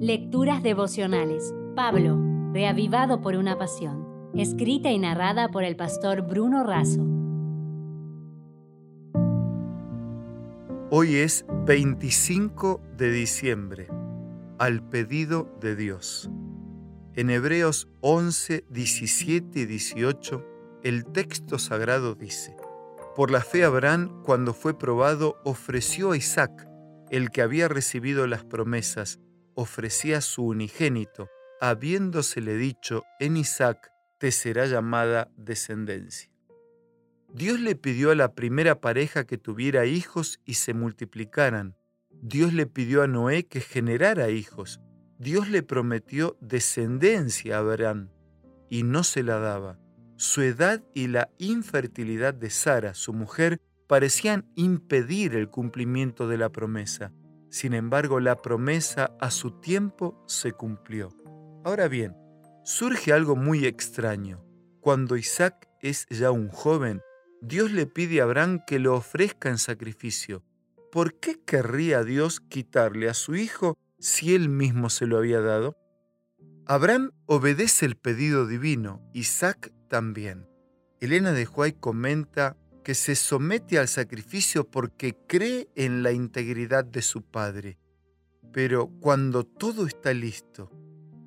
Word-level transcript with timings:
Lecturas 0.00 0.62
devocionales. 0.62 1.54
Pablo, 1.74 2.20
reavivado 2.52 3.22
por 3.22 3.34
una 3.34 3.56
pasión. 3.56 4.30
Escrita 4.34 4.90
y 4.90 4.98
narrada 4.98 5.48
por 5.48 5.64
el 5.64 5.74
pastor 5.74 6.20
Bruno 6.20 6.64
Razo. 6.64 7.00
Hoy 10.90 11.16
es 11.16 11.46
25 11.64 12.82
de 12.94 13.10
diciembre, 13.10 13.88
al 14.58 14.86
pedido 14.86 15.50
de 15.62 15.74
Dios. 15.76 16.30
En 17.14 17.30
Hebreos 17.30 17.88
11, 18.02 18.66
17 18.68 19.60
y 19.60 19.64
18, 19.64 20.44
el 20.84 21.06
texto 21.06 21.58
sagrado 21.58 22.14
dice, 22.14 22.54
Por 23.16 23.30
la 23.30 23.40
fe 23.40 23.64
Abraham, 23.64 24.22
cuando 24.26 24.52
fue 24.52 24.78
probado, 24.78 25.40
ofreció 25.46 26.10
a 26.10 26.18
Isaac, 26.18 26.68
el 27.10 27.30
que 27.30 27.40
había 27.40 27.68
recibido 27.68 28.26
las 28.26 28.44
promesas, 28.44 29.20
ofrecía 29.56 30.20
su 30.20 30.44
unigénito, 30.44 31.28
habiéndosele 31.60 32.56
dicho, 32.56 33.02
en 33.18 33.36
Isaac 33.36 33.90
te 34.18 34.30
será 34.30 34.66
llamada 34.66 35.30
descendencia. 35.36 36.30
Dios 37.32 37.58
le 37.60 37.74
pidió 37.74 38.12
a 38.12 38.14
la 38.14 38.34
primera 38.34 38.80
pareja 38.80 39.26
que 39.26 39.38
tuviera 39.38 39.84
hijos 39.84 40.40
y 40.44 40.54
se 40.54 40.74
multiplicaran. 40.74 41.74
Dios 42.10 42.52
le 42.52 42.66
pidió 42.66 43.02
a 43.02 43.08
Noé 43.08 43.46
que 43.46 43.60
generara 43.60 44.30
hijos. 44.30 44.80
Dios 45.18 45.48
le 45.48 45.62
prometió 45.62 46.36
descendencia 46.40 47.56
a 47.56 47.58
Abraham 47.60 48.10
y 48.70 48.84
no 48.84 49.02
se 49.04 49.22
la 49.22 49.38
daba. 49.38 49.78
Su 50.16 50.42
edad 50.42 50.82
y 50.94 51.08
la 51.08 51.30
infertilidad 51.38 52.32
de 52.32 52.50
Sara, 52.50 52.94
su 52.94 53.12
mujer, 53.12 53.60
parecían 53.86 54.50
impedir 54.54 55.34
el 55.34 55.48
cumplimiento 55.48 56.28
de 56.28 56.38
la 56.38 56.50
promesa. 56.50 57.12
Sin 57.50 57.74
embargo, 57.74 58.20
la 58.20 58.36
promesa 58.36 59.16
a 59.20 59.30
su 59.30 59.60
tiempo 59.60 60.22
se 60.26 60.52
cumplió. 60.52 61.10
Ahora 61.64 61.88
bien, 61.88 62.16
surge 62.64 63.12
algo 63.12 63.36
muy 63.36 63.66
extraño. 63.66 64.44
Cuando 64.80 65.16
Isaac 65.16 65.68
es 65.80 66.06
ya 66.10 66.30
un 66.30 66.48
joven, 66.48 67.00
Dios 67.40 67.70
le 67.72 67.86
pide 67.86 68.20
a 68.20 68.24
Abraham 68.24 68.60
que 68.66 68.78
lo 68.78 68.94
ofrezca 68.94 69.48
en 69.48 69.58
sacrificio. 69.58 70.42
¿Por 70.90 71.18
qué 71.20 71.40
querría 71.44 72.02
Dios 72.04 72.40
quitarle 72.40 73.08
a 73.08 73.14
su 73.14 73.36
hijo 73.36 73.76
si 73.98 74.34
él 74.34 74.48
mismo 74.48 74.90
se 74.90 75.06
lo 75.06 75.18
había 75.18 75.40
dado? 75.40 75.76
Abraham 76.66 77.12
obedece 77.26 77.86
el 77.86 77.96
pedido 77.96 78.46
divino, 78.46 79.00
Isaac 79.12 79.72
también. 79.88 80.48
Elena 81.00 81.32
de 81.32 81.46
Huay 81.46 81.72
comenta 81.72 82.56
que 82.86 82.94
se 82.94 83.16
somete 83.16 83.80
al 83.80 83.88
sacrificio 83.88 84.70
porque 84.70 85.16
cree 85.26 85.68
en 85.74 86.04
la 86.04 86.12
integridad 86.12 86.84
de 86.84 87.02
su 87.02 87.22
Padre. 87.22 87.80
Pero 88.52 88.92
cuando 89.00 89.42
todo 89.42 89.88
está 89.88 90.14
listo, 90.14 90.70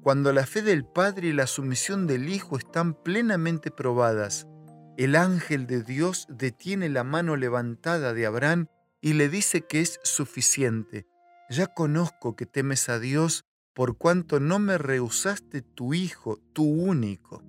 cuando 0.02 0.32
la 0.32 0.46
fe 0.46 0.62
del 0.62 0.86
Padre 0.86 1.28
y 1.28 1.34
la 1.34 1.48
sumisión 1.48 2.08
del 2.08 2.30
Hijo 2.30 2.58
están 2.58 2.94
plenamente 2.94 3.72
probadas, 3.72 4.48
el 4.96 5.18
ángel 5.18 5.68
de 5.68 5.84
Dios 5.84 6.28
detiene 6.30 6.88
la 6.88 7.04
mano 7.04 7.36
levantada 7.36 8.14
de 8.14 8.26
Abraham 8.26 8.68
y 9.02 9.12
le 9.12 9.28
dice 9.28 9.68
que 9.68 9.82
es 9.82 10.00
suficiente. 10.06 11.08
Ya 11.50 11.68
conozco 11.68 12.38
que 12.38 12.46
temes 12.46 12.88
a 12.88 13.00
Dios 13.00 13.44
por 13.76 13.98
cuanto 13.98 14.40
no 14.40 14.60
me 14.60 14.78
rehusaste 14.78 15.62
tu 15.62 15.94
Hijo, 15.94 16.40
tu 16.54 16.64
único. 16.64 17.44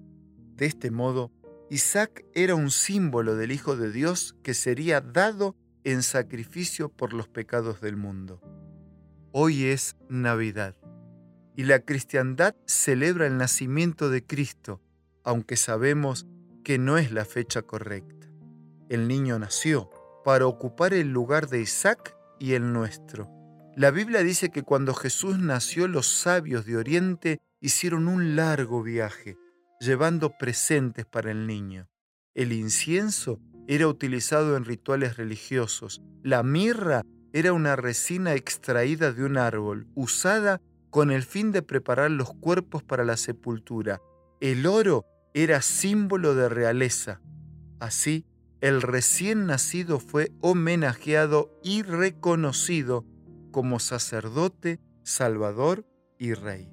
De 0.57 0.67
este 0.67 0.91
modo, 0.91 1.31
Isaac 1.73 2.25
era 2.35 2.57
un 2.57 2.73
símbolo 2.73 3.37
del 3.37 3.53
Hijo 3.53 3.77
de 3.77 3.93
Dios 3.93 4.35
que 4.43 4.55
sería 4.55 5.01
dado 5.01 5.55
en 5.85 6.03
sacrificio 6.03 6.89
por 6.89 7.13
los 7.13 7.29
pecados 7.29 7.81
del 7.81 7.97
mundo. 7.97 8.41
Hoy 9.31 9.67
es 9.67 9.97
Navidad 10.09 10.75
y 11.55 11.63
la 11.63 11.79
cristiandad 11.79 12.57
celebra 12.67 13.29
el 13.29 13.37
nacimiento 13.37 14.11
de 14.11 14.27
Cristo, 14.27 14.83
aunque 15.23 15.57
sabemos 15.57 16.27
que 16.65 16.77
no 16.77 16.99
es 16.99 17.13
la 17.13 17.25
fecha 17.25 17.63
correcta. 17.63 18.27
El 18.89 19.07
niño 19.07 19.39
nació 19.39 19.91
para 20.25 20.49
ocupar 20.49 20.93
el 20.93 21.13
lugar 21.13 21.49
de 21.49 21.61
Isaac 21.61 22.17
y 22.41 22.55
el 22.55 22.73
nuestro. 22.73 23.31
La 23.77 23.93
Biblia 23.93 24.25
dice 24.25 24.51
que 24.51 24.65
cuando 24.65 24.93
Jesús 24.93 25.39
nació 25.39 25.87
los 25.87 26.09
sabios 26.09 26.67
de 26.67 26.77
Oriente 26.77 27.39
hicieron 27.61 28.09
un 28.09 28.35
largo 28.35 28.83
viaje 28.83 29.39
llevando 29.81 30.37
presentes 30.37 31.07
para 31.07 31.31
el 31.31 31.47
niño. 31.47 31.89
El 32.35 32.53
incienso 32.53 33.41
era 33.67 33.89
utilizado 33.89 34.57
en 34.57 34.65
rituales 34.65 35.17
religiosos. 35.17 36.03
La 36.23 36.43
mirra 36.43 37.03
era 37.33 37.53
una 37.53 37.77
resina 37.77 38.35
extraída 38.35 39.13
de 39.13 39.25
un 39.25 39.39
árbol, 39.39 39.87
usada 39.95 40.61
con 40.91 41.11
el 41.11 41.23
fin 41.23 41.51
de 41.51 41.63
preparar 41.63 42.11
los 42.11 42.35
cuerpos 42.35 42.83
para 42.83 43.05
la 43.05 43.17
sepultura. 43.17 44.01
El 44.41 44.67
oro 44.67 45.07
era 45.33 45.63
símbolo 45.63 46.35
de 46.35 46.49
realeza. 46.49 47.21
Así, 47.79 48.27
el 48.61 48.83
recién 48.83 49.47
nacido 49.47 49.99
fue 49.99 50.33
homenajeado 50.41 51.59
y 51.63 51.83
reconocido 51.83 53.07
como 53.51 53.79
sacerdote, 53.79 54.81
salvador 55.03 55.87
y 56.19 56.35
rey. 56.35 56.69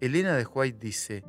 Elena 0.00 0.36
de 0.36 0.44
White 0.44 0.78
dice, 0.80 1.24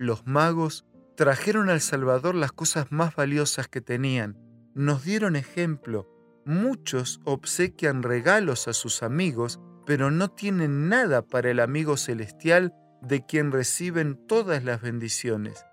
los 0.00 0.26
magos 0.26 0.86
trajeron 1.14 1.68
al 1.68 1.82
Salvador 1.82 2.34
las 2.34 2.52
cosas 2.52 2.86
más 2.90 3.14
valiosas 3.14 3.68
que 3.68 3.82
tenían, 3.82 4.38
nos 4.74 5.04
dieron 5.04 5.36
ejemplo. 5.36 6.08
Muchos 6.46 7.20
obsequian 7.24 8.02
regalos 8.02 8.66
a 8.66 8.72
sus 8.72 9.02
amigos, 9.02 9.60
pero 9.84 10.10
no 10.10 10.30
tienen 10.30 10.88
nada 10.88 11.20
para 11.20 11.50
el 11.50 11.60
amigo 11.60 11.98
celestial 11.98 12.72
de 13.02 13.26
quien 13.26 13.52
reciben 13.52 14.26
todas 14.26 14.64
las 14.64 14.80
bendiciones. 14.80 15.66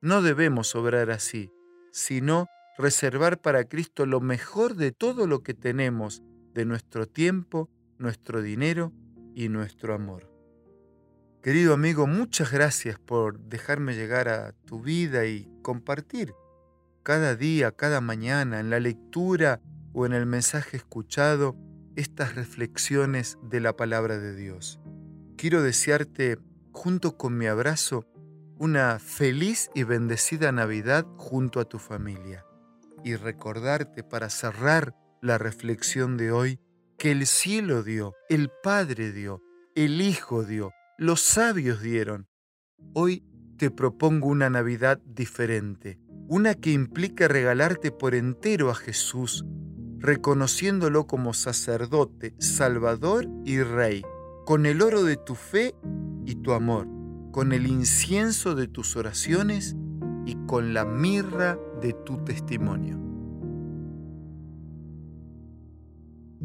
No 0.00 0.22
debemos 0.22 0.74
obrar 0.74 1.12
así, 1.12 1.52
sino 1.92 2.48
reservar 2.78 3.40
para 3.40 3.62
Cristo 3.62 4.06
lo 4.06 4.20
mejor 4.20 4.74
de 4.74 4.90
todo 4.90 5.28
lo 5.28 5.44
que 5.44 5.54
tenemos, 5.54 6.24
de 6.52 6.64
nuestro 6.64 7.06
tiempo, 7.06 7.70
nuestro 7.96 8.42
dinero 8.42 8.92
y 9.36 9.48
nuestro 9.50 9.94
amor. 9.94 10.37
Querido 11.48 11.72
amigo, 11.72 12.06
muchas 12.06 12.52
gracias 12.52 12.98
por 12.98 13.40
dejarme 13.40 13.94
llegar 13.94 14.28
a 14.28 14.52
tu 14.66 14.82
vida 14.82 15.24
y 15.24 15.50
compartir 15.62 16.34
cada 17.02 17.36
día, 17.36 17.72
cada 17.72 18.02
mañana, 18.02 18.60
en 18.60 18.68
la 18.68 18.80
lectura 18.80 19.62
o 19.94 20.04
en 20.04 20.12
el 20.12 20.26
mensaje 20.26 20.76
escuchado, 20.76 21.56
estas 21.96 22.34
reflexiones 22.34 23.38
de 23.42 23.60
la 23.60 23.74
palabra 23.74 24.18
de 24.18 24.36
Dios. 24.36 24.78
Quiero 25.38 25.62
desearte, 25.62 26.36
junto 26.72 27.16
con 27.16 27.38
mi 27.38 27.46
abrazo, 27.46 28.04
una 28.58 28.98
feliz 28.98 29.70
y 29.74 29.84
bendecida 29.84 30.52
Navidad 30.52 31.06
junto 31.16 31.60
a 31.60 31.64
tu 31.64 31.78
familia. 31.78 32.44
Y 33.04 33.16
recordarte 33.16 34.04
para 34.04 34.28
cerrar 34.28 34.94
la 35.22 35.38
reflexión 35.38 36.18
de 36.18 36.30
hoy 36.30 36.60
que 36.98 37.10
el 37.10 37.26
cielo 37.26 37.82
dio, 37.82 38.12
el 38.28 38.50
Padre 38.62 39.12
dio, 39.12 39.40
el 39.74 40.02
Hijo 40.02 40.44
dio, 40.44 40.74
los 40.98 41.20
sabios 41.20 41.80
dieron. 41.80 42.26
Hoy 42.92 43.22
te 43.56 43.70
propongo 43.70 44.26
una 44.26 44.50
Navidad 44.50 44.98
diferente, 45.06 46.00
una 46.26 46.54
que 46.54 46.72
implica 46.72 47.28
regalarte 47.28 47.92
por 47.92 48.16
entero 48.16 48.68
a 48.68 48.74
Jesús, 48.74 49.44
reconociéndolo 49.98 51.06
como 51.06 51.34
sacerdote, 51.34 52.34
salvador 52.38 53.28
y 53.44 53.62
rey, 53.62 54.02
con 54.44 54.66
el 54.66 54.82
oro 54.82 55.04
de 55.04 55.16
tu 55.16 55.36
fe 55.36 55.76
y 56.26 56.34
tu 56.34 56.52
amor, 56.52 56.88
con 57.30 57.52
el 57.52 57.68
incienso 57.68 58.56
de 58.56 58.66
tus 58.66 58.96
oraciones 58.96 59.76
y 60.26 60.34
con 60.46 60.74
la 60.74 60.84
mirra 60.84 61.56
de 61.80 61.92
tu 61.92 62.24
testimonio. 62.24 63.07